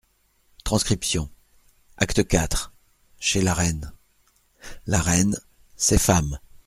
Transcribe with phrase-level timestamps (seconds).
[0.63, 1.29] (transcription)
[1.99, 2.73] (acte quatre)
[3.19, 3.93] (chez la reine)
[4.87, 5.37] La reine,
[5.75, 6.39] ses femmes.